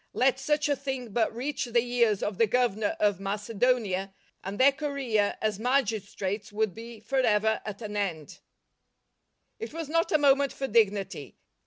Let 0.13 0.39
such 0.39 0.67
a 0.67 0.75
thing 0.75 1.11
but 1.13 1.31
reach 1.31 1.65
the 1.65 1.79
ears 1.83 2.23
of 2.23 2.39
the 2.39 2.47
Governor 2.47 2.95
of 2.99 3.19
Macedonia, 3.19 4.11
and 4.43 4.57
their 4.59 4.71
career 4.71 5.37
as 5.43 5.59
magistrates 5.59 6.49
w'ould 6.49 6.73
be 6.73 6.99
for 6.99 7.19
ever 7.19 7.61
at 7.65 7.83
an 7.83 7.95
end. 7.95 8.39
It 9.59 9.73
was 9.75 9.89
not 9.89 10.11
a 10.11 10.17
moment 10.17 10.53
for 10.53 10.65
dignity. 10.65 11.37